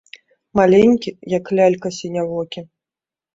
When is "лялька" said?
1.59-1.93